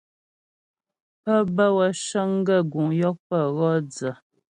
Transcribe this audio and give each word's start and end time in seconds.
Pə́ 1.23 1.39
bə́ 1.55 1.69
wə́ 1.77 1.89
cəŋ 2.05 2.29
gaə́ 2.47 2.61
guŋ 2.71 2.87
yɔkpə 3.01 3.37
wɔ 3.57 3.69
dzə. 3.89 4.11